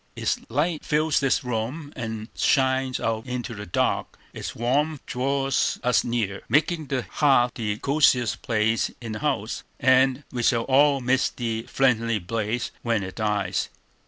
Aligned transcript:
Its 0.15 0.39
light 0.49 0.83
fills 0.83 1.19
the 1.19 1.39
room 1.43 1.93
and 1.95 2.27
shines 2.35 2.99
out 2.99 3.23
into 3.27 3.53
the 3.53 3.67
dark; 3.67 4.17
its 4.33 4.55
warmth 4.55 5.05
draws 5.05 5.79
us 5.83 6.03
nearer, 6.03 6.41
making 6.49 6.87
the 6.87 7.03
hearth 7.07 7.51
the 7.53 7.77
cosiest 7.77 8.41
place 8.41 8.89
in 8.99 9.11
the 9.11 9.19
house, 9.19 9.61
and 9.79 10.23
we 10.31 10.41
shall 10.41 10.63
all 10.63 11.01
miss 11.01 11.29
the 11.29 11.67
friendly 11.69 12.17
blaze 12.17 12.71
when 12.81 13.03
it 13.03 13.13
dies. 13.17 13.69